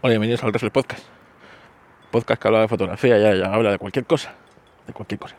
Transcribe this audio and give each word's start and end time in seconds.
Hola, 0.00 0.12
bienvenidos 0.12 0.44
al 0.44 0.52
del 0.52 0.70
Podcast. 0.70 1.04
Podcast 2.12 2.40
que 2.40 2.46
habla 2.46 2.60
de 2.60 2.68
fotografía, 2.68 3.18
ya, 3.18 3.52
habla 3.52 3.72
de 3.72 3.78
cualquier 3.78 4.06
cosa. 4.06 4.32
De 4.86 4.92
cualquier 4.92 5.18
cosa. 5.18 5.34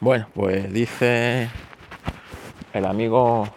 Bueno, 0.00 0.28
pues 0.34 0.70
dice 0.70 1.48
el 2.74 2.84
amigo. 2.84 3.48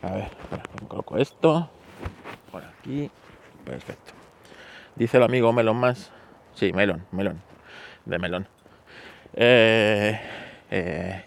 A 0.00 0.10
ver, 0.12 0.30
coloco 0.86 1.18
esto. 1.18 1.68
Por 2.52 2.62
aquí. 2.62 3.10
Perfecto. 3.64 4.12
Dice 4.94 5.16
el 5.16 5.24
amigo 5.24 5.52
Melon 5.52 5.78
Más. 5.78 6.12
Sí, 6.54 6.72
Melon, 6.72 7.04
Melon. 7.10 7.42
De 8.04 8.18
Melón. 8.20 8.46
Eh, 9.34 10.20
eh, 10.70 11.24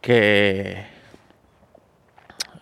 que, 0.00 0.86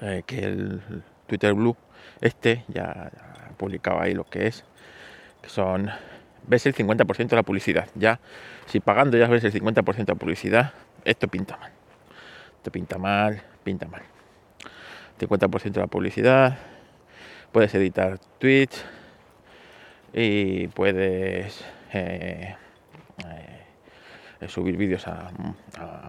eh, 0.01 0.23
que 0.25 0.39
el 0.39 1.05
Twitter 1.27 1.53
Blue, 1.53 1.77
este, 2.23 2.65
ya 2.69 3.11
publicado 3.59 4.01
ahí 4.01 4.15
lo 4.15 4.25
que 4.25 4.47
es, 4.47 4.65
que 5.43 5.51
son, 5.51 5.91
ves 6.47 6.65
el 6.65 6.75
50% 6.75 7.29
de 7.29 7.37
la 7.37 7.43
publicidad, 7.43 7.89
ya, 7.95 8.21
si 8.67 8.81
pagando 8.81 9.19
ya 9.19 9.27
ves 9.27 9.45
el 9.45 9.53
50% 9.53 9.97
de 9.97 10.05
la 10.07 10.15
publicidad, 10.15 10.73
esto 11.05 11.29
pinta 11.29 11.57
mal, 11.59 11.73
esto 12.57 12.73
pinta 12.73 12.97
mal, 12.97 13.43
pinta 13.65 13.87
mal. 13.87 14.03
50% 15.19 15.73
de 15.73 15.81
la 15.81 15.87
publicidad, 15.89 16.59
puedes 17.53 17.75
editar 17.75 18.19
tweets 18.39 18.85
y 20.13 20.69
puedes 20.69 21.65
eh, 21.93 22.55
eh, 24.41 24.49
subir 24.49 24.77
vídeos 24.77 25.07
a, 25.09 25.31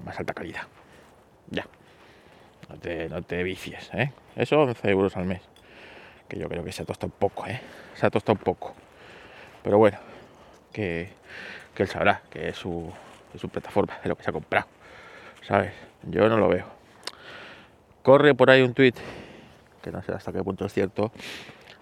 más 0.06 0.20
alta 0.20 0.34
calidad. 0.34 0.62
Ya. 1.50 1.66
No 2.70 2.78
te, 2.78 3.10
no 3.10 3.24
te 3.24 3.42
vicies, 3.42 3.90
¿eh? 3.94 4.12
Eso 4.36 4.62
11 4.62 4.90
euros 4.92 5.18
al 5.18 5.26
mes 5.26 5.42
que 6.30 6.38
yo 6.38 6.48
creo 6.48 6.64
que 6.64 6.72
se 6.72 6.84
ha 6.84 6.86
tostado 6.86 7.12
un 7.12 7.20
poco, 7.20 7.48
¿eh? 7.48 7.60
Se 7.96 8.06
ha 8.06 8.10
tostado 8.10 8.38
un 8.38 8.44
poco. 8.44 8.74
Pero 9.64 9.80
bueno, 9.80 9.98
que, 10.72 11.10
él 11.76 11.88
sabrá 11.88 12.22
que 12.30 12.50
es 12.50 12.58
su, 12.58 12.92
plataforma, 13.52 13.98
es 14.02 14.06
lo 14.06 14.16
que 14.16 14.24
se 14.24 14.30
ha 14.30 14.34
comprado, 14.34 14.68
¿sabes? 15.42 15.74
Yo 16.04 16.30
no 16.30 16.38
lo 16.38 16.50
veo. 16.50 16.66
Corre 18.04 18.36
por 18.36 18.50
ahí 18.50 18.62
un 18.62 18.74
tweet, 18.74 18.94
que 19.82 19.92
no 19.92 20.02
sé 20.04 20.12
hasta 20.12 20.32
qué 20.32 20.44
punto 20.44 20.66
es 20.66 20.74
cierto, 20.74 21.12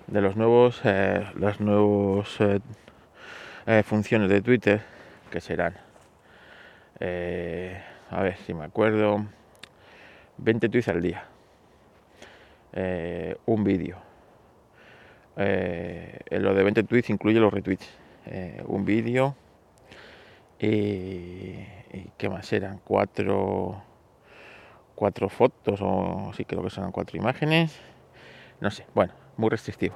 de 0.07 0.21
los 0.21 0.35
nuevos, 0.35 0.81
eh, 0.83 1.25
las 1.35 1.59
nuevas 1.59 2.37
eh, 2.39 3.83
funciones 3.83 4.29
de 4.29 4.41
Twitter, 4.41 4.81
que 5.29 5.41
serán, 5.41 5.75
a 6.99 8.21
ver 8.21 8.37
si 8.45 8.53
me 8.53 8.65
acuerdo, 8.65 9.25
20 10.37 10.69
tweets 10.69 10.87
al 10.87 11.01
día, 11.01 11.25
un 13.45 13.63
vídeo, 13.63 14.06
eh, 15.37 16.19
lo 16.31 16.53
de 16.55 16.63
20 16.63 16.83
tweets 16.83 17.09
incluye 17.11 17.39
los 17.39 17.53
retweets, 17.53 17.87
eh, 18.25 18.63
un 18.65 18.85
vídeo 18.85 19.35
y, 20.59 21.59
qué 22.17 22.29
más 22.29 22.51
eran 22.51 22.79
cuatro 22.83 23.83
cuatro 24.95 25.29
fotos 25.29 25.79
o 25.83 26.31
sí 26.35 26.43
creo 26.43 26.63
que 26.63 26.71
son 26.71 26.91
cuatro 26.91 27.17
imágenes. 27.17 27.79
No 28.59 28.71
sé 28.71 28.85
bueno 28.95 29.13
muy 29.37 29.49
restrictivo. 29.49 29.95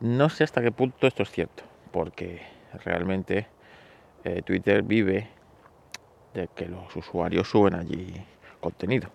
No 0.00 0.28
sé 0.28 0.44
hasta 0.44 0.60
qué 0.60 0.70
punto 0.70 1.06
esto 1.06 1.22
es 1.22 1.30
cierto 1.30 1.62
porque 1.90 2.42
realmente 2.84 3.46
eh, 4.24 4.42
Twitter 4.42 4.82
vive 4.82 5.28
de 6.34 6.48
que 6.48 6.66
los 6.66 6.94
usuarios 6.94 7.48
suben 7.48 7.74
allí 7.74 8.12
contenido 8.60 9.08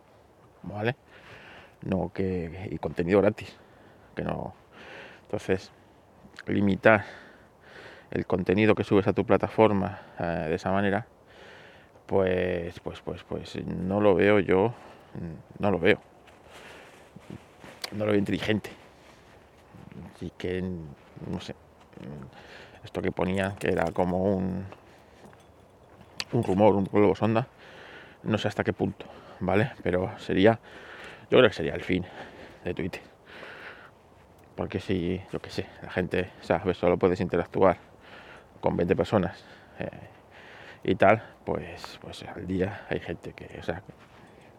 vale 0.63 0.95
no 1.83 2.11
que 2.13 2.69
y 2.71 2.77
contenido 2.79 3.21
gratis 3.21 3.55
que 4.15 4.23
no 4.23 4.55
entonces, 5.31 5.71
limitar 6.45 7.05
el 8.11 8.25
contenido 8.25 8.75
que 8.75 8.83
subes 8.83 9.07
a 9.07 9.13
tu 9.13 9.25
plataforma 9.25 10.01
eh, 10.19 10.47
de 10.49 10.55
esa 10.55 10.73
manera, 10.73 11.07
pues, 12.05 12.77
pues, 12.81 12.99
pues, 12.99 13.23
pues 13.23 13.55
no 13.65 14.01
lo 14.01 14.13
veo 14.13 14.39
yo, 14.39 14.73
no 15.57 15.71
lo 15.71 15.79
veo. 15.79 16.01
No 17.93 18.05
lo 18.05 18.11
veo 18.11 18.19
inteligente. 18.19 18.71
Así 20.13 20.33
que, 20.37 20.61
no 20.61 21.39
sé, 21.39 21.55
esto 22.83 23.01
que 23.01 23.13
ponía 23.13 23.55
que 23.57 23.69
era 23.69 23.85
como 23.93 24.35
un, 24.35 24.65
un 26.33 26.43
rumor, 26.43 26.75
un 26.75 26.83
globo 26.83 27.15
sonda, 27.15 27.47
no 28.23 28.37
sé 28.37 28.49
hasta 28.49 28.65
qué 28.65 28.73
punto, 28.73 29.05
¿vale? 29.39 29.71
Pero 29.81 30.11
sería, 30.19 30.59
yo 31.29 31.37
creo 31.37 31.49
que 31.49 31.55
sería 31.55 31.73
el 31.75 31.83
fin 31.83 32.03
de 32.65 32.73
Twitter 32.73 33.10
porque 34.61 34.79
si, 34.79 35.19
yo 35.33 35.39
que 35.39 35.49
sé, 35.49 35.65
la 35.81 35.89
gente, 35.89 36.29
¿sabes? 36.41 36.77
Solo 36.77 36.95
puedes 36.95 37.19
interactuar 37.19 37.77
con 38.59 38.77
20 38.77 38.95
personas 38.95 39.43
eh, 39.79 39.89
y 40.83 40.93
tal, 40.93 41.23
pues, 41.43 41.97
pues 41.99 42.23
al 42.25 42.45
día 42.45 42.85
hay 42.87 42.99
gente 42.99 43.33
que, 43.33 43.57
o 43.59 43.63
sea, 43.63 43.81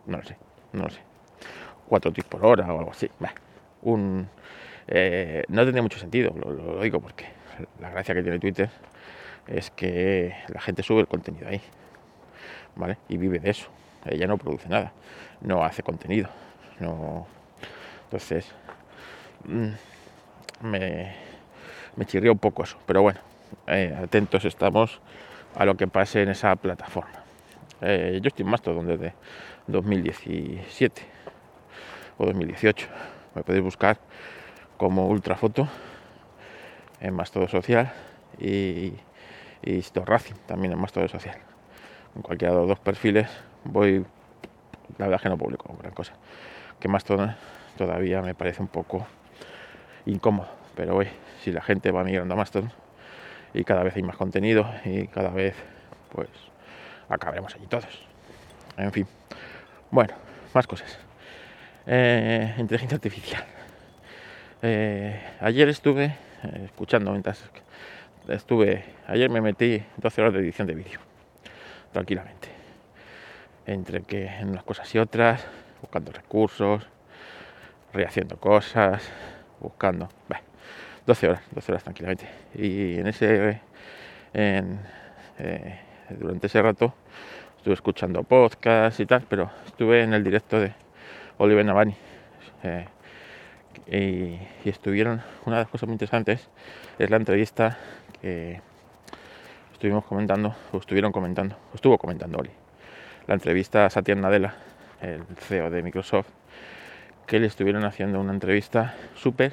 no 0.07 0.17
lo 0.17 0.25
sé, 0.25 0.37
no 0.73 0.83
lo 0.83 0.91
sé, 0.91 0.99
4 1.87 2.13
tips 2.13 2.27
por 2.27 2.45
hora 2.45 2.75
o 2.75 2.81
algo 2.81 2.91
así. 2.91 3.09
un, 3.83 4.29
eh, 4.89 5.45
no 5.47 5.63
tendría 5.63 5.83
mucho 5.83 6.01
sentido, 6.01 6.35
lo, 6.35 6.81
digo 6.81 7.01
porque 7.01 7.27
la 7.79 7.91
gracia 7.91 8.13
que 8.13 8.25
tiene 8.25 8.41
Twitter 8.41 8.71
es 9.47 9.71
que 9.71 10.35
la 10.49 10.61
gente 10.61 10.83
sube 10.83 11.03
el 11.03 11.07
contenido 11.07 11.47
ahí, 11.47 11.61
¿vale? 12.75 12.99
Y 13.09 13.19
vive 13.19 13.39
de 13.39 13.51
eso. 13.51 13.69
Ella 14.05 14.27
no 14.27 14.37
produce 14.37 14.69
nada, 14.69 14.93
no 15.43 15.63
hace 15.63 15.85
contenido, 15.85 16.29
no. 16.81 17.29
Entonces, 18.07 18.53
mm, 19.45 19.92
me, 20.63 21.15
me 21.97 22.07
chirrió 22.07 22.33
un 22.33 22.39
poco 22.39 22.63
eso. 22.63 22.79
Pero 22.87 23.03
bueno, 23.03 23.21
eh, 23.67 23.97
atentos 24.03 24.45
estamos 24.45 25.01
a 25.55 25.65
lo 25.65 25.77
que 25.77 25.87
pase 25.87 26.23
en 26.23 26.31
esa 26.31 26.55
plataforma. 26.57 27.23
Eh, 27.81 28.21
yo 28.23 28.29
estoy 28.29 28.45
en 28.45 28.51
Mastodon 28.51 28.87
desde 28.87 29.15
2017 29.67 31.03
o 32.19 32.27
2018. 32.27 32.89
Me 33.35 33.43
podéis 33.43 33.65
buscar 33.65 33.99
como 34.77 35.09
Ultrafoto 35.09 35.69
en 37.01 37.15
Mastodon 37.15 37.49
Social 37.49 37.93
y, 38.39 38.93
y 39.63 39.85
Racing 39.95 40.35
también 40.47 40.73
en 40.73 40.79
Mastodon 40.79 41.09
Social. 41.09 41.37
En 42.15 42.23
cualquiera 42.23 42.55
de 42.55 42.61
los 42.61 42.69
dos 42.69 42.79
perfiles 42.79 43.29
voy, 43.65 44.05
la 44.99 45.07
verdad 45.07 45.21
que 45.21 45.29
no 45.29 45.37
publico 45.37 45.75
gran 45.81 45.93
cosa. 45.93 46.15
Que 46.79 46.89
Mastodon 46.89 47.35
todavía 47.77 48.23
me 48.23 48.35
parece 48.35 48.63
un 48.63 48.69
poco 48.69 49.07
incómodo. 50.07 50.49
Pero 50.75 50.97
hoy, 50.97 51.09
si 51.43 51.53
la 51.53 51.63
gente 51.63 51.91
va 51.91 52.05
migrando 52.05 52.35
a 52.35 52.37
Mastodon 52.37 52.73
y 53.55 53.65
cada 53.65 53.83
vez 53.83 53.97
hay 53.97 54.03
más 54.03 54.17
contenido 54.17 54.69
y 54.85 55.07
cada 55.09 55.31
vez, 55.31 55.55
pues, 56.11 56.29
acabaremos 57.09 57.55
allí 57.55 57.67
todos. 57.67 58.07
En 58.77 58.93
fin. 58.93 59.07
Bueno, 59.91 60.15
más 60.55 60.67
cosas. 60.67 60.99
Eh, 61.87 62.55
inteligencia 62.59 62.97
artificial. 62.97 63.45
Eh, 64.63 65.21
ayer 65.41 65.69
estuve 65.69 66.05
eh, 66.05 66.63
escuchando 66.65 67.11
mientras 67.11 67.43
estuve. 68.29 68.85
Ayer 69.07 69.29
me 69.29 69.41
metí 69.41 69.83
12 69.97 70.21
horas 70.23 70.35
de 70.35 70.41
edición 70.41 70.67
de 70.67 70.75
vídeo. 70.75 71.01
Tranquilamente. 71.93 72.49
Entre 73.67 74.03
que 74.03 74.27
en 74.27 74.51
unas 74.51 74.65
cosas 74.65 74.93
y 74.95 74.99
otras, 74.99 75.45
buscando 75.81 76.13
recursos, 76.13 76.87
rehaciendo 77.93 78.37
cosas, 78.39 79.03
buscando. 79.63 80.09
12 81.07 81.29
horas, 81.29 81.43
12 81.53 81.73
horas 81.73 81.85
tranquilamente. 81.85 82.29
Y 82.55 82.99
en 82.99 83.07
ese, 83.07 83.61
eh, 84.35 85.81
durante 86.11 86.47
ese 86.47 86.63
rato 86.63 86.95
estuve 87.57 87.75
escuchando 87.75 88.23
podcast 88.25 88.99
y 89.01 89.07
tal, 89.07 89.25
pero 89.29 89.51
estuve 89.67 90.03
en 90.03 90.15
el 90.15 90.25
directo 90.25 90.61
de 90.61 90.73
Oliver 91.39 91.65
Navani. 91.65 91.95
Eh, 92.65 92.87
y, 94.65 94.69
estuvieron, 94.69 95.23
una 95.47 95.57
de 95.57 95.63
las 95.63 95.71
cosas 95.71 95.89
muy 95.89 95.95
interesantes 95.95 96.49
es 96.99 97.11
la 97.11 97.17
entrevista 97.17 97.79
que 98.21 98.61
estuvimos 99.73 100.05
comentando, 100.05 100.55
o 100.73 100.79
estuvieron 100.79 101.13
comentando, 101.13 101.57
estuvo 101.75 101.99
comentando 101.99 102.39
Oli. 102.39 102.51
La 103.27 103.35
entrevista 103.35 103.87
a 103.87 103.91
Satya 103.91 104.15
Nadella, 104.15 104.55
el 105.01 105.25
CEO 105.37 105.71
de 105.71 105.83
Microsoft, 105.83 106.29
que 107.27 107.41
le 107.41 107.47
estuvieron 107.47 107.85
haciendo 107.85 108.21
una 108.21 108.33
entrevista 108.33 108.95
súper 109.15 109.53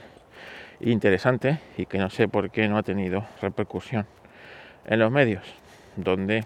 interesante 0.81 1.60
y 1.77 1.86
que 1.86 1.98
no 1.98 2.10
sé 2.10 2.27
por 2.27 2.51
qué 2.51 2.68
no 2.68 2.77
ha 2.77 2.83
tenido 2.83 3.25
repercusión 3.42 4.06
en 4.86 5.00
los 5.00 5.12
medios, 5.12 5.44
donde, 5.95 6.45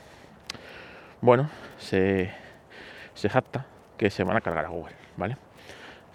bueno, 1.21 1.49
se, 1.77 2.31
se 3.13 3.29
jacta 3.29 3.65
que 3.97 4.09
se 4.09 4.23
van 4.23 4.37
a 4.37 4.41
cargar 4.41 4.65
a 4.65 4.69
Google, 4.69 4.95
¿vale? 5.17 5.37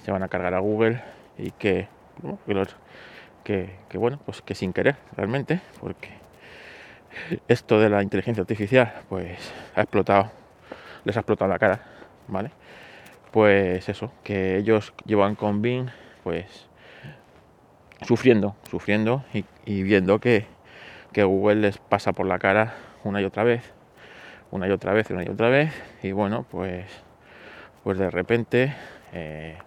Se 0.05 0.11
van 0.11 0.23
a 0.23 0.29
cargar 0.29 0.55
a 0.55 0.59
Google 0.59 1.01
y 1.39 1.53
que, 1.53 1.89
que, 3.45 3.79
que 3.89 3.99
bueno, 3.99 4.19
pues 4.25 4.43
que 4.43 4.55
sin 4.55 4.73
querer 4.73 4.97
realmente, 5.17 5.61
porque 5.81 6.11
esto 7.47 7.81
de 7.81 7.89
la 7.89 8.03
inteligencia 8.03 8.41
artificial, 8.43 8.93
pues 9.09 9.53
ha 9.75 9.83
explotado, 9.83 10.31
les 11.05 11.17
ha 11.17 11.21
explotado 11.21 11.51
la 11.51 11.59
cara, 11.59 11.81
¿vale? 12.27 12.51
Pues 13.31 13.89
eso, 13.89 14.11
que 14.25 14.57
ellos 14.57 14.95
llevan 15.05 15.35
con 15.35 15.61
Bing, 15.61 15.89
pues 16.25 16.67
sufriendo, 18.03 18.57
sufriendo 18.71 19.25
y, 19.67 19.83
viendo 19.83 20.19
que, 20.19 20.47
Google 21.15 21.57
les 21.57 21.79
pasa 21.79 22.13
por 22.13 22.27
la 22.27 22.39
cara 22.39 22.75
una 23.03 23.21
y 23.21 23.25
otra 23.25 23.43
vez, 23.43 23.63
una 24.53 24.69
y 24.69 24.71
otra 24.71 24.93
vez, 24.93 25.11
una 25.11 25.25
y 25.25 25.29
otra 25.29 25.49
vez, 25.49 25.73
y 26.01 26.13
bueno, 26.13 26.47
pues, 26.49 26.87
pues 27.83 27.99
de 27.99 28.09
repente 28.09 28.73
eh, 29.13 29.59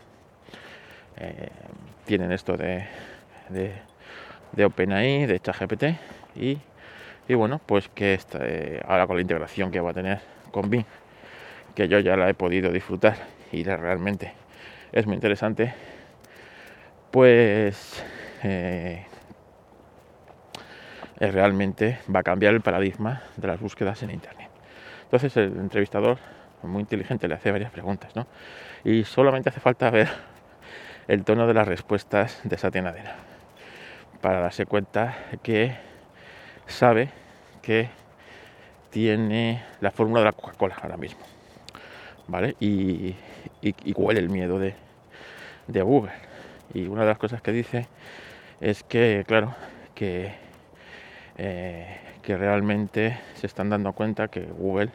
eh, 1.18 1.50
tienen 2.06 2.32
esto 2.32 2.56
de, 2.56 2.86
de, 3.50 4.66
OpenAI, 4.66 5.26
de 5.26 5.40
ChatGPT, 5.42 5.84
y, 6.38 6.58
y 7.28 7.34
bueno, 7.34 7.60
pues 7.66 7.90
que 7.90 8.18
eh, 8.40 8.82
ahora 8.88 9.08
con 9.08 9.18
la 9.18 9.22
integración 9.22 9.72
que 9.72 9.82
va 9.82 9.92
a 9.92 9.94
tener 9.94 10.22
con 10.52 10.70
Bing, 10.70 10.86
que 11.76 11.90
yo 11.90 12.00
ya 12.00 12.16
la 12.16 12.30
he 12.30 12.34
podido 12.34 12.72
disfrutar 12.72 13.41
y 13.52 13.64
realmente 13.64 14.34
es 14.92 15.06
muy 15.06 15.16
interesante, 15.16 15.74
pues 17.12 18.04
eh, 18.44 19.06
realmente 21.20 22.00
va 22.14 22.22
a 22.22 22.24
cambiar 22.24 22.54
el 22.54 22.62
paradigma 22.62 23.24
de 23.38 23.48
las 23.48 23.60
búsquedas 23.60 24.02
en 24.04 24.12
Internet. 24.12 24.50
Entonces 25.04 25.36
el 25.38 25.58
entrevistador, 25.58 26.18
muy 26.64 26.82
inteligente, 26.82 27.28
le 27.28 27.36
hace 27.36 27.52
varias 27.52 27.72
preguntas, 27.72 28.16
¿no? 28.16 28.28
Y 28.84 29.04
solamente 29.04 29.50
hace 29.50 29.60
falta 29.60 29.90
ver 29.90 30.10
el 31.08 31.24
tono 31.24 31.48
de 31.48 31.54
las 31.54 31.68
respuestas 31.68 32.40
de 32.44 32.56
esa 32.56 32.72
tienadera 32.72 33.16
para 34.22 34.40
darse 34.40 34.66
cuenta 34.66 35.16
que 35.44 35.76
sabe 36.68 37.10
que 37.62 37.90
tiene 38.90 39.64
la 39.80 39.92
fórmula 39.92 40.22
de 40.22 40.26
la 40.26 40.32
Coca-Cola 40.32 40.76
ahora 40.82 40.98
mismo. 40.98 41.22
¿Vale? 42.28 42.56
Y, 42.60 43.16
y, 43.62 43.94
huele 43.94 44.20
el 44.20 44.30
miedo 44.30 44.60
de, 44.60 44.76
de 45.68 45.82
Google. 45.82 46.12
Y 46.74 46.88
una 46.88 47.02
de 47.02 47.08
las 47.08 47.18
cosas 47.18 47.42
que 47.42 47.52
dice 47.52 47.88
es 48.60 48.84
que, 48.84 49.24
claro, 49.28 49.56
que, 49.96 50.34
eh, 51.38 51.98
que 52.22 52.38
realmente 52.38 53.20
se 53.36 53.48
están 53.48 53.70
dando 53.70 53.94
cuenta 53.94 54.28
que 54.28 54.42
Google 54.42 54.92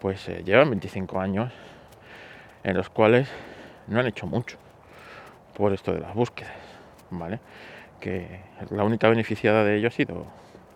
pues 0.00 0.28
eh, 0.28 0.42
lleva 0.44 0.64
25 0.64 1.20
años 1.20 1.52
en 2.62 2.76
los 2.76 2.88
cuales 2.88 3.28
no 3.88 3.98
han 3.98 4.06
hecho 4.06 4.26
mucho 4.26 4.58
por 5.54 5.72
esto 5.72 5.92
de 5.92 6.00
las 6.00 6.14
búsquedas, 6.14 6.54
¿vale? 7.10 7.40
Que 8.00 8.40
la 8.70 8.84
única 8.84 9.08
beneficiada 9.08 9.64
de 9.64 9.76
ello 9.76 9.88
ha 9.88 9.90
sido 9.90 10.26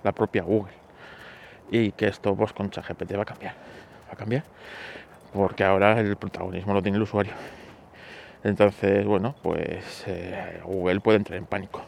la 0.03 0.13
propia 0.13 0.43
Google 0.43 0.73
y 1.71 1.93
que 1.93 2.09
esto 2.09 2.35
pues 2.35 2.53
con 2.53 2.71
ChatGPT 2.71 3.17
va 3.17 3.23
a 3.23 3.27
cambiar, 3.27 3.55
va 4.09 4.13
a 4.13 4.17
cambiar 4.17 4.45
porque 5.33 5.65
ahora 5.65 5.99
el 6.01 6.17
protagonismo 6.17 6.75
lo 6.75 6.83
tiene 6.83 6.97
el 6.97 7.03
usuario 7.03 7.33
entonces, 8.45 9.07
bueno, 9.07 9.35
pues 9.43 10.05
eh, 10.07 10.61
Google 10.65 11.01
puede 11.01 11.19
entrar 11.19 11.39
en 11.39 11.47
pánico. 11.47 11.83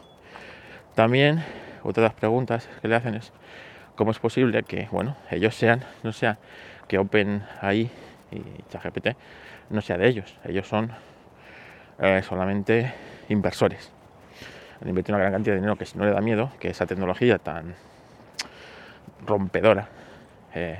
También, 0.93 1.43
otra 1.83 2.03
de 2.03 2.09
las 2.09 2.15
preguntas 2.15 2.69
que 2.81 2.87
le 2.87 2.95
hacen 2.95 3.15
es 3.15 3.33
cómo 3.95 4.11
es 4.11 4.19
posible 4.19 4.63
que, 4.63 4.87
bueno, 4.91 5.17
ellos 5.29 5.53
sean, 5.55 5.83
no 6.03 6.13
sea 6.13 6.37
que 6.87 6.97
OpenAI 6.97 7.89
y 8.31 8.41
ChatGPT 8.69 9.09
no 9.69 9.81
sea 9.81 9.97
de 9.97 10.07
ellos. 10.07 10.37
Ellos 10.45 10.67
son 10.67 10.91
eh, 11.99 12.21
solamente 12.23 12.93
inversores. 13.27 13.91
Han 14.81 14.87
invertido 14.87 15.15
una 15.15 15.23
gran 15.23 15.33
cantidad 15.33 15.55
de 15.55 15.59
dinero 15.59 15.77
que 15.77 15.85
si 15.85 15.97
no 15.97 16.05
le 16.05 16.11
da 16.11 16.21
miedo 16.21 16.51
que 16.59 16.69
esa 16.69 16.85
tecnología 16.85 17.37
tan 17.37 17.75
rompedora 19.25 19.89
eh, 20.53 20.79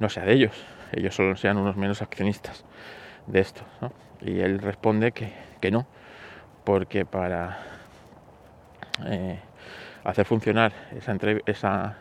no 0.00 0.10
sea 0.10 0.24
de 0.24 0.32
ellos. 0.32 0.75
Ellos 0.92 1.14
solo 1.14 1.36
sean 1.36 1.56
unos 1.58 1.76
menos 1.76 2.02
accionistas 2.02 2.64
de 3.26 3.40
esto. 3.40 3.62
¿no? 3.80 3.92
Y 4.20 4.40
él 4.40 4.58
responde 4.60 5.12
que, 5.12 5.70
no, 5.70 5.86
porque 6.64 7.04
para 7.04 7.58
eh, 9.04 9.40
hacer 10.04 10.24
funcionar 10.24 10.72
esa, 10.96 11.16
esa 11.46 11.96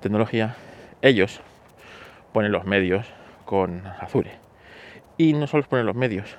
tecnología, 0.00 0.56
ellos 1.02 1.40
ponen 2.32 2.52
los 2.52 2.64
medios 2.64 3.06
con 3.44 3.86
Azure. 3.86 4.32
Y 5.16 5.32
no 5.32 5.46
solo 5.46 5.64
ponen 5.64 5.86
los 5.86 5.96
medios, 5.96 6.36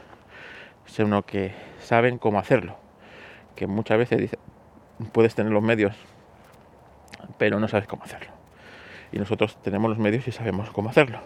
sino 0.86 1.24
que 1.25 1.54
saben 1.80 2.18
cómo 2.18 2.39
hacerlo. 2.39 2.77
Que 3.56 3.68
muchas 3.68 3.98
veces 3.98 4.38
puedes 5.12 5.36
tener 5.36 5.51
los 5.51 5.63
medios, 5.63 5.95
pero 7.38 7.60
no 7.60 7.68
sabes 7.68 7.88
cómo 7.88 8.04
hacerlo. 8.04 8.31
Y 9.12 9.19
nosotros 9.19 9.62
tenemos 9.62 9.89
los 9.89 10.00
medios 10.00 10.27
y 10.27 10.31
sabemos 10.31 10.69
cómo 10.71 10.89
hacerlo. 10.89 11.19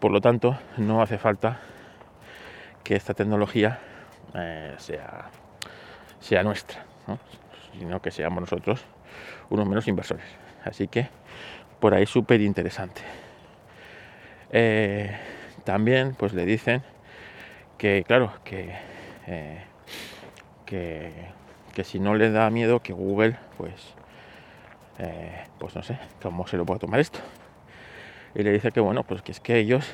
Por 0.00 0.12
lo 0.12 0.20
tanto, 0.20 0.56
no 0.76 1.02
hace 1.02 1.18
falta 1.18 1.58
que 2.84 2.94
esta 2.94 3.14
tecnología 3.14 3.80
eh, 4.34 4.74
sea, 4.78 5.30
sea 6.20 6.42
nuestra, 6.44 6.84
sino 7.76 8.00
que 8.00 8.12
seamos 8.12 8.40
nosotros 8.40 8.84
unos 9.50 9.66
menos 9.66 9.88
inversores. 9.88 10.24
Así 10.64 10.86
que 10.86 11.08
por 11.80 11.94
ahí 11.94 12.06
súper 12.06 12.40
interesante. 12.40 13.02
Eh, 14.52 15.16
también 15.64 16.14
pues 16.14 16.32
le 16.32 16.46
dicen 16.46 16.82
que 17.76 18.04
claro 18.06 18.32
que, 18.44 18.72
eh, 19.26 19.64
que, 20.64 21.12
que 21.74 21.82
si 21.82 21.98
no 21.98 22.14
le 22.14 22.30
da 22.30 22.48
miedo 22.50 22.80
que 22.80 22.92
Google 22.92 23.36
pues 23.56 23.94
pues 25.58 25.76
no 25.76 25.82
sé 25.84 25.96
cómo 26.20 26.44
se 26.48 26.56
lo 26.56 26.66
puede 26.66 26.80
tomar 26.80 26.98
esto 26.98 27.20
y 28.38 28.42
le 28.42 28.52
dice 28.52 28.70
que 28.70 28.80
bueno 28.80 29.02
pues 29.02 29.20
que 29.20 29.32
es 29.32 29.40
que 29.40 29.58
ellos 29.58 29.84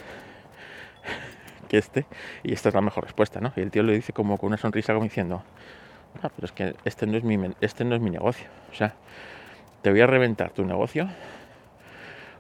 que 1.68 1.78
este, 1.78 2.06
y 2.42 2.52
esta 2.52 2.68
es 2.68 2.74
la 2.74 2.82
mejor 2.82 3.04
respuesta, 3.04 3.40
¿no? 3.40 3.52
Y 3.56 3.60
el 3.60 3.70
tío 3.70 3.82
le 3.82 3.94
dice 3.94 4.12
como 4.12 4.36
con 4.38 4.48
una 4.48 4.58
sonrisa 4.58 4.92
como 4.92 5.04
diciendo, 5.04 5.42
ah, 6.22 6.30
pero 6.34 6.46
es 6.46 6.52
que 6.52 6.76
este 6.84 7.06
no 7.06 7.16
es 7.16 7.24
mi, 7.24 7.38
este 7.60 7.84
no 7.84 7.94
es 7.94 8.02
mi 8.02 8.10
negocio, 8.10 8.46
o 8.70 8.74
sea, 8.74 8.94
te 9.82 9.90
voy 9.90 10.00
a 10.00 10.06
reventar 10.06 10.50
tu 10.50 10.64
negocio 10.64 11.08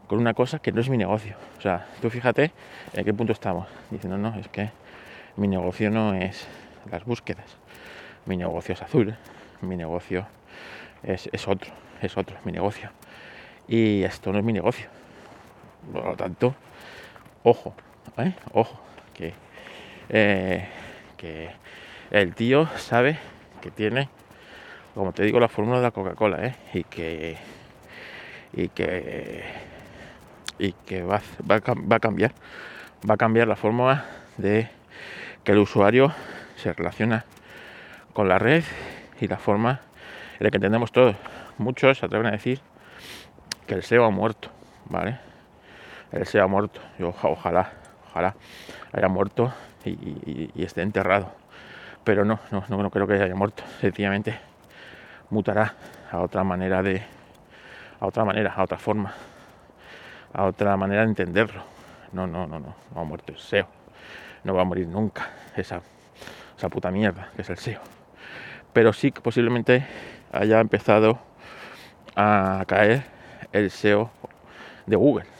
con 0.06 0.18
una 0.18 0.34
cosa 0.34 0.58
que 0.58 0.72
no 0.72 0.80
es 0.82 0.90
mi 0.90 0.98
negocio, 0.98 1.36
o 1.58 1.60
sea, 1.60 1.86
tú 2.02 2.10
fíjate 2.10 2.52
en 2.92 3.04
qué 3.04 3.14
punto 3.14 3.32
estamos, 3.32 3.66
diciendo, 3.90 4.18
no, 4.18 4.38
es 4.38 4.48
que 4.48 4.70
mi 5.36 5.48
negocio 5.48 5.90
no 5.90 6.14
es 6.14 6.46
las 6.90 7.04
búsquedas, 7.04 7.56
mi 8.26 8.36
negocio 8.36 8.74
es 8.74 8.82
azul, 8.82 9.16
mi 9.62 9.76
negocio 9.76 10.26
es, 11.02 11.30
es 11.32 11.48
otro, 11.48 11.72
es 12.02 12.16
otro, 12.18 12.36
mi 12.44 12.52
negocio, 12.52 12.90
y 13.66 14.02
esto 14.02 14.32
no 14.32 14.38
es 14.38 14.44
mi 14.44 14.52
negocio, 14.52 14.88
por 15.92 16.04
lo 16.04 16.16
tanto, 16.16 16.54
ojo, 17.42 17.74
¿eh? 18.18 18.34
ojo, 18.52 18.80
eh, 20.08 20.68
que, 21.16 21.50
el 22.10 22.34
tío 22.34 22.68
sabe 22.76 23.18
que 23.60 23.70
tiene, 23.70 24.08
como 24.94 25.12
te 25.12 25.24
digo, 25.24 25.40
la 25.40 25.48
fórmula 25.48 25.78
de 25.78 25.82
la 25.82 25.90
Coca-Cola, 25.90 26.46
¿eh? 26.46 26.54
y 26.74 26.84
que 26.84 27.36
y 28.52 28.68
que 28.68 29.42
y 30.58 30.72
que 30.72 31.02
va, 31.02 31.20
va, 31.50 31.56
a 31.56 32.00
cambiar, 32.00 32.32
va 33.08 33.14
a 33.14 33.16
cambiar 33.16 33.48
la 33.48 33.56
fórmula 33.56 34.04
de 34.36 34.68
que 35.42 35.52
el 35.52 35.58
usuario 35.58 36.12
se 36.56 36.72
relaciona 36.72 37.24
con 38.12 38.28
la 38.28 38.38
red 38.38 38.62
y 39.20 39.26
la 39.26 39.38
forma 39.38 39.80
en 40.38 40.44
la 40.44 40.50
que 40.50 40.58
entendemos 40.58 40.92
todos. 40.92 41.16
Muchos 41.58 41.98
se 41.98 42.06
atreven 42.06 42.26
a 42.28 42.32
decir 42.32 42.60
que 43.66 43.74
el 43.74 43.82
SEO 43.82 44.04
ha 44.04 44.10
muerto, 44.10 44.50
¿vale? 44.86 45.18
El 46.14 46.26
SEO 46.26 46.44
ha 46.44 46.46
muerto. 46.46 46.80
Yo, 46.96 47.08
ojalá, 47.08 47.72
ojalá 48.08 48.36
haya 48.92 49.08
muerto 49.08 49.52
y, 49.84 50.62
esté 50.62 50.82
enterrado. 50.82 51.32
Pero 52.04 52.24
no, 52.24 52.38
no, 52.52 52.64
no, 52.68 52.90
creo 52.90 53.06
que 53.08 53.14
haya 53.14 53.34
muerto. 53.34 53.64
Sencillamente 53.80 54.38
mutará 55.30 55.74
a 56.12 56.20
otra 56.20 56.44
manera 56.44 56.82
de. 56.82 57.02
a 57.98 58.06
otra 58.06 58.24
manera, 58.24 58.52
a 58.54 58.62
otra 58.62 58.78
forma, 58.78 59.12
a 60.32 60.44
otra 60.44 60.76
manera 60.76 61.02
de 61.02 61.08
entenderlo. 61.08 61.64
No, 62.12 62.28
no, 62.28 62.46
no, 62.46 62.60
no, 62.60 62.76
no 62.94 63.00
ha 63.00 63.04
muerto 63.04 63.32
el 63.32 63.38
SEO. 63.38 63.66
No 64.44 64.54
va 64.54 64.62
a 64.62 64.64
morir 64.64 64.86
nunca 64.86 65.30
esa, 65.56 65.80
esa 66.56 66.68
puta 66.68 66.92
mierda 66.92 67.30
que 67.34 67.42
es 67.42 67.50
el 67.50 67.58
SEO. 67.58 67.80
Pero 68.72 68.92
sí 68.92 69.10
que 69.10 69.20
posiblemente 69.20 69.84
haya 70.30 70.60
empezado 70.60 71.18
a 72.14 72.62
caer 72.68 73.02
el 73.52 73.70
SEO 73.72 74.10
de 74.86 74.94
Google. 74.94 75.34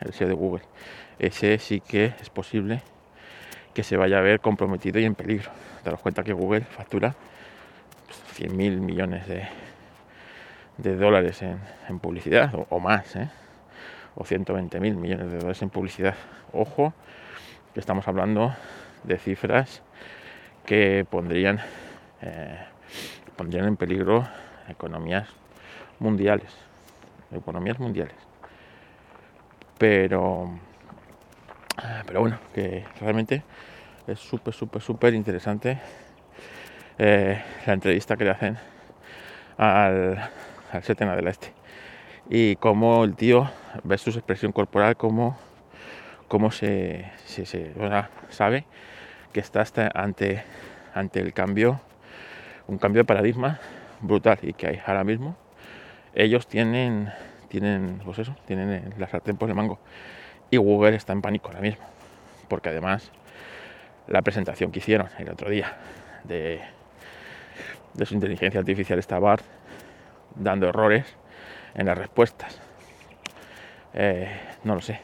El 0.00 0.12
SEO 0.12 0.28
de 0.28 0.34
Google 0.34 0.62
ese 1.18 1.58
sí 1.58 1.80
que 1.80 2.14
es 2.20 2.30
posible 2.30 2.82
que 3.74 3.82
se 3.82 3.96
vaya 3.96 4.18
a 4.18 4.20
ver 4.20 4.40
comprometido 4.40 5.00
y 5.00 5.04
en 5.04 5.14
peligro. 5.14 5.50
Daros 5.84 6.00
cuenta 6.00 6.22
que 6.22 6.32
Google 6.32 6.62
factura 6.62 7.14
100 8.32 8.56
mil 8.56 8.80
millones 8.80 9.26
de, 9.26 9.46
de 10.78 10.96
dólares 10.96 11.42
en, 11.42 11.98
publicidad 11.98 12.52
o, 12.70 12.80
más, 12.80 13.16
¿eh? 13.16 13.28
o 14.14 14.24
120 14.24 14.80
mil 14.80 14.96
millones 14.96 15.30
de 15.30 15.38
dólares 15.38 15.62
en 15.62 15.70
publicidad. 15.70 16.14
Ojo, 16.52 16.92
que 17.74 17.80
estamos 17.80 18.06
hablando 18.08 18.54
de 19.04 19.18
cifras 19.18 19.82
que 20.66 21.06
pondrían, 21.08 21.60
eh, 22.22 22.58
pondrían 23.36 23.66
en 23.66 23.76
peligro 23.76 24.26
economías 24.68 25.28
mundiales, 25.98 26.52
economías 27.32 27.78
mundiales. 27.78 28.27
Pero 29.78 30.50
pero 32.06 32.20
bueno, 32.20 32.38
que 32.54 32.84
realmente 33.00 33.42
es 34.06 34.18
súper, 34.18 34.54
súper, 34.54 34.82
súper 34.82 35.14
interesante 35.14 35.78
eh, 36.98 37.42
la 37.66 37.72
entrevista 37.72 38.16
que 38.16 38.24
le 38.24 38.30
hacen 38.30 38.58
al, 39.56 40.18
al 40.72 40.82
Setena 40.82 41.14
del 41.14 41.28
Este. 41.28 41.52
Y 42.30 42.56
cómo 42.56 43.04
el 43.04 43.14
tío 43.14 43.50
ve 43.84 43.96
su 43.98 44.10
expresión 44.10 44.52
corporal, 44.52 44.96
cómo, 44.96 45.38
cómo 46.26 46.50
se, 46.50 47.10
se, 47.24 47.72
sabe 48.30 48.64
que 49.32 49.40
está 49.40 49.64
ante, 49.94 50.42
ante 50.94 51.20
el 51.20 51.32
cambio, 51.32 51.80
un 52.66 52.78
cambio 52.78 53.02
de 53.02 53.04
paradigma 53.06 53.60
brutal 54.00 54.38
y 54.42 54.52
que 54.52 54.66
hay 54.66 54.80
ahora 54.84 55.04
mismo 55.04 55.36
ellos 56.14 56.46
tienen, 56.48 57.12
tienen, 57.48 58.00
pues 58.04 58.18
eso, 58.18 58.34
tienen 58.46 58.94
la 58.98 59.08
sartén 59.08 59.36
por 59.36 59.52
mango. 59.54 59.78
Y 60.50 60.56
Google 60.56 60.96
está 60.96 61.12
en 61.12 61.22
pánico 61.22 61.48
ahora 61.48 61.60
mismo, 61.60 61.84
porque 62.48 62.68
además 62.70 63.10
la 64.06 64.22
presentación 64.22 64.72
que 64.72 64.78
hicieron 64.78 65.08
el 65.18 65.28
otro 65.30 65.50
día 65.50 65.76
de, 66.24 66.60
de 67.94 68.06
su 68.06 68.14
inteligencia 68.14 68.60
artificial 68.60 68.98
estaba 68.98 69.36
dando 70.34 70.68
errores 70.68 71.04
en 71.74 71.86
las 71.86 71.98
respuestas. 71.98 72.58
Eh, 73.94 74.28
no 74.64 74.74
lo 74.74 74.80
sé. 74.80 75.00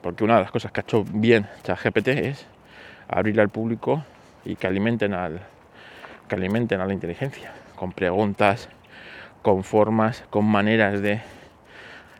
Porque 0.00 0.24
una 0.24 0.36
de 0.36 0.42
las 0.42 0.50
cosas 0.50 0.72
que 0.72 0.80
ha 0.80 0.82
hecho 0.82 1.04
bien 1.04 1.46
ChatGPT 1.62 2.08
es 2.08 2.46
abrirle 3.08 3.42
al 3.42 3.48
público 3.48 4.04
y 4.44 4.56
que 4.56 4.66
alimenten 4.66 5.14
al 5.14 5.40
que 6.28 6.34
alimenten 6.34 6.80
a 6.80 6.86
la 6.86 6.92
inteligencia 6.92 7.52
con 7.76 7.92
preguntas, 7.92 8.68
con 9.42 9.64
formas, 9.64 10.24
con 10.30 10.44
maneras 10.44 11.02
de 11.02 11.20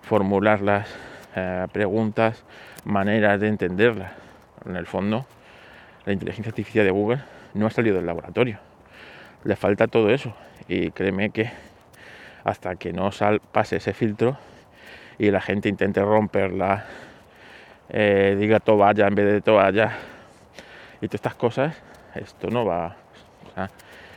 formular 0.03 0.61
las 0.61 0.95
eh, 1.37 1.67
preguntas, 1.73 2.45
maneras 2.85 3.41
de 3.41 3.49
entenderlas. 3.49 4.13
En 4.67 4.77
el 4.77 4.87
fondo, 4.87 5.25
la 6.05 6.13
inteligencia 6.13 6.51
artificial 6.51 6.85
de 6.85 6.91
Google 6.91 7.21
no 7.55 7.67
ha 7.67 7.71
salido 7.71 7.97
del 7.97 8.07
laboratorio. 8.07 8.59
Le 9.45 9.57
falta 9.57 9.87
todo 9.87 10.11
eso. 10.11 10.35
Y 10.69 10.91
créeme 10.91 11.31
que 11.31 11.51
hasta 12.45 12.77
que 12.77 12.93
no 12.93 13.13
sal, 13.13 13.41
pase 13.41 13.77
ese 13.77 13.93
filtro 13.93 14.37
y 15.19 15.31
la 15.31 15.41
gente 15.41 15.69
intente 15.69 16.01
romperla, 16.03 16.85
eh, 17.89 18.37
diga 18.39 18.61
toalla 18.61 19.07
en 19.07 19.15
vez 19.15 19.27
de 19.27 19.41
toalla 19.41 19.93
y 21.01 21.07
todas 21.07 21.15
estas 21.15 21.35
cosas, 21.35 21.77
esto 22.15 22.49
no 22.51 22.65
va. 22.65 22.97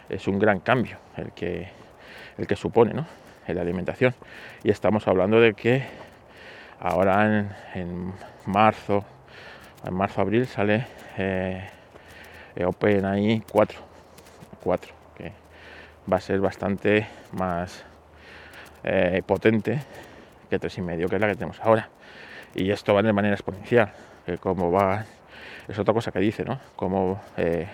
es 0.10 0.28
un 0.28 0.40
gran 0.40 0.60
cambio 0.60 0.98
el 1.18 1.32
que, 1.32 1.68
el 2.38 2.48
que 2.48 2.56
supone 2.56 2.94
¿no? 2.94 3.06
en 3.48 3.56
la 3.56 3.62
alimentación. 3.62 4.14
Y 4.64 4.72
estamos 4.72 5.08
hablando 5.08 5.40
de 5.40 5.54
que 5.54 5.84
ahora 6.80 7.26
en, 7.26 7.50
en 7.74 8.14
marzo, 8.46 9.04
en 9.86 9.94
marzo-abril 9.94 10.48
sale 10.48 10.86
eh, 11.18 11.70
OpenAI 12.64 13.44
4, 13.52 13.80
4, 14.64 14.94
que 15.18 15.32
va 16.12 16.18
a 16.18 16.22
ser 16.22 16.40
bastante 16.40 17.08
más 17.34 17.84
eh, 18.84 19.22
potente 19.26 19.82
que 20.50 20.60
3,5, 20.60 21.10
que 21.10 21.16
es 21.16 21.22
la 21.22 21.28
que 21.28 21.36
tenemos 21.36 21.60
ahora. 21.62 21.90
Y 22.54 22.72
esto 22.72 22.94
va 22.94 23.02
de 23.02 23.12
manera 23.12 23.36
exponencial, 23.36 23.92
que 24.26 24.38
como 24.38 24.72
va, 24.72 25.06
es 25.68 25.78
otra 25.78 25.94
cosa 25.94 26.12
que 26.12 26.20
dice, 26.20 26.46
¿no? 26.46 26.60
Como 26.76 27.22
eh, 27.36 27.68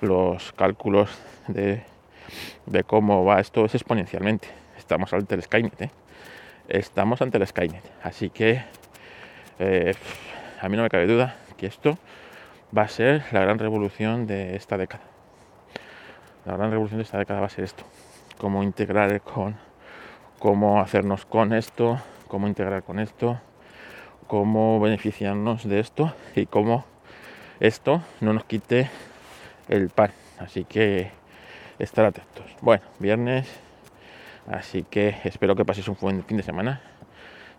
los 0.00 0.52
cálculos 0.52 1.10
de, 1.46 1.82
de, 2.66 2.84
cómo 2.84 3.24
va 3.24 3.40
esto 3.40 3.64
es 3.64 3.74
exponencialmente. 3.74 4.48
Estamos 4.76 5.12
ante 5.12 5.34
el 5.34 5.42
Skynet, 5.42 5.82
¿eh? 5.82 5.90
Estamos 6.68 7.22
ante 7.22 7.38
el 7.38 7.46
Skynet. 7.46 7.82
Así 8.02 8.30
que 8.30 8.62
eh, 9.58 9.94
a 10.60 10.68
mí 10.68 10.76
no 10.76 10.82
me 10.82 10.88
cabe 10.88 11.06
duda 11.06 11.36
que 11.56 11.66
esto 11.66 11.98
va 12.76 12.82
a 12.82 12.88
ser 12.88 13.24
la 13.32 13.40
gran 13.40 13.58
revolución 13.58 14.26
de 14.26 14.56
esta 14.56 14.76
década. 14.76 15.02
La 16.44 16.56
gran 16.56 16.70
revolución 16.70 16.98
de 16.98 17.04
esta 17.04 17.18
década 17.18 17.40
va 17.40 17.46
a 17.46 17.50
ser 17.50 17.64
esto. 17.64 17.84
Cómo 18.38 18.62
integrar 18.62 19.20
con 19.20 19.56
cómo 20.38 20.80
hacernos 20.80 21.24
con 21.24 21.52
esto, 21.52 21.98
cómo 22.28 22.46
integrar 22.46 22.82
con 22.82 23.00
esto, 23.00 23.40
cómo 24.26 24.78
beneficiarnos 24.80 25.68
de 25.68 25.80
esto 25.80 26.14
y 26.36 26.46
cómo 26.46 26.84
esto 27.60 28.02
no 28.20 28.32
nos 28.32 28.44
quite 28.44 28.88
el 29.68 29.88
pan. 29.90 30.12
Así 30.38 30.64
que 30.64 31.10
estar 31.78 32.04
atentos. 32.04 32.44
Bueno, 32.60 32.82
viernes, 32.98 33.48
así 34.46 34.84
que 34.84 35.16
espero 35.24 35.54
que 35.54 35.64
paséis 35.64 35.88
un 35.88 35.96
buen 36.00 36.24
fin 36.24 36.36
de 36.36 36.42
semana. 36.42 36.80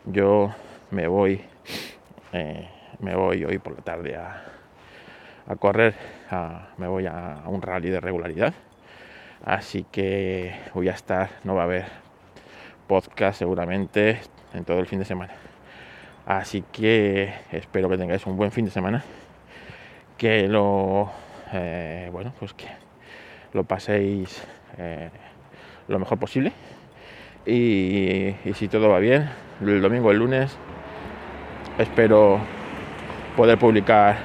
Yo 0.05 0.53
me 0.91 1.07
voy, 1.07 1.41
eh, 2.33 2.69
me 2.99 3.15
voy 3.15 3.43
hoy 3.45 3.57
por 3.59 3.75
la 3.75 3.81
tarde 3.81 4.15
a, 4.15 4.43
a 5.47 5.55
correr, 5.55 5.95
me 6.77 6.87
voy 6.87 7.05
a 7.05 7.41
un 7.45 7.61
rally 7.61 7.89
de 7.89 7.99
regularidad. 7.99 8.53
Así 9.43 9.85
que 9.89 10.53
voy 10.73 10.89
a 10.89 10.93
estar, 10.93 11.29
no 11.43 11.55
va 11.55 11.61
a 11.61 11.65
haber 11.65 11.85
podcast 12.87 13.39
seguramente 13.39 14.19
en 14.53 14.65
todo 14.65 14.79
el 14.79 14.87
fin 14.87 14.99
de 14.99 15.05
semana. 15.05 15.33
Así 16.25 16.63
que 16.71 17.33
espero 17.51 17.89
que 17.89 17.97
tengáis 17.97 18.25
un 18.25 18.35
buen 18.35 18.51
fin 18.51 18.65
de 18.65 18.71
semana. 18.71 19.03
Que 20.17 20.47
lo, 20.47 21.09
eh, 21.53 22.09
bueno, 22.11 22.33
pues 22.37 22.53
que 22.53 22.67
lo 23.53 23.63
paséis 23.63 24.43
eh, 24.77 25.09
lo 25.87 25.99
mejor 25.99 26.17
posible. 26.19 26.53
Y, 27.45 28.35
si 28.53 28.67
todo 28.67 28.89
va 28.89 28.99
bien, 28.99 29.29
el 29.61 29.81
domingo, 29.81 30.11
el 30.11 30.17
lunes, 30.17 30.55
espero 31.77 32.39
poder 33.35 33.57
publicar 33.57 34.17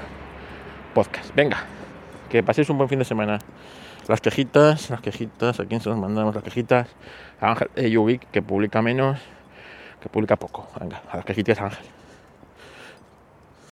podcast. 0.94 1.34
Venga, 1.34 1.64
que 2.28 2.42
paséis 2.42 2.68
un 2.70 2.78
buen 2.78 2.88
fin 2.88 2.98
de 2.98 3.04
semana. 3.04 3.38
Las 4.08 4.20
quejitas, 4.20 4.90
las 4.90 5.00
quejitas, 5.00 5.60
¿a 5.60 5.64
quién 5.64 5.80
se 5.80 5.88
las 5.88 5.98
mandamos 5.98 6.34
las 6.34 6.44
quejitas? 6.44 6.88
A 7.40 7.52
Ángel 7.52 7.68
de 7.74 8.20
que 8.30 8.42
publica 8.42 8.82
menos, 8.82 9.18
que 10.02 10.10
publica 10.10 10.36
poco. 10.36 10.68
Venga, 10.78 11.00
a 11.10 11.16
las 11.16 11.24
quejitas 11.24 11.58
Ángel. 11.60 12.03